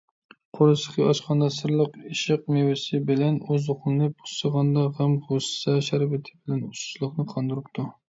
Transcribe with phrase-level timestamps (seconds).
[0.59, 7.93] قورسىقى ئاچقاندا «سىرلىق ئىشق مېۋىسى» بىلەن ئوزۇقلىنىپ، ئۇسسىغاندا «غەم- غۇسسە شەربىتى» بىلەن ئۇسسۇزلۇقىنى قاندۇرۇپتۇ.